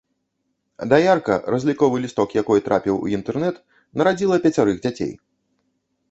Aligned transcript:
Даярка, 0.91 1.35
разліковы 1.53 1.99
лісток 2.05 2.29
якой 2.41 2.63
трапіў 2.67 2.95
у 3.01 3.11
інтэрнэт, 3.17 3.55
нарадзіла 4.03 4.35
пяцярых 4.47 4.81
дзяцей. 4.87 5.13